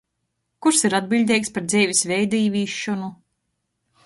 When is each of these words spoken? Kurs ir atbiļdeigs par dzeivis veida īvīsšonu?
Kurs 0.65 0.79
ir 0.87 0.95
atbiļdeigs 0.99 1.53
par 1.57 1.67
dzeivis 1.75 2.01
veida 2.13 2.41
īvīsšonu? 2.47 3.13